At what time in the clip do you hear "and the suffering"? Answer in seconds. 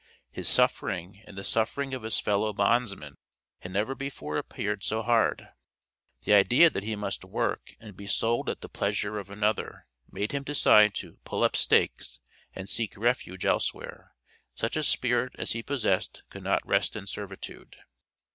1.27-1.93